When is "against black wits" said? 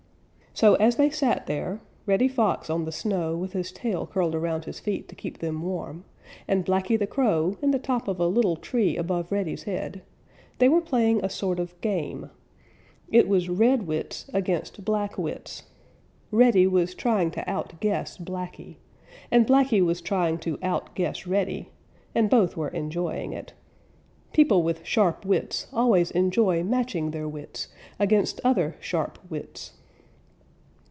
14.33-15.63